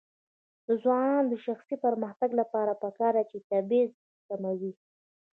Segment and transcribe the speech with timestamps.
[0.67, 3.91] د ځوانانو د شخصي پرمختګ لپاره پکار ده چې تبعیض
[4.27, 4.73] کموي.